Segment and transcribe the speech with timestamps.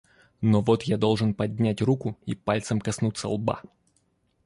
[0.41, 3.61] Но вот я должен поднять руку и пальцем коснуться лба.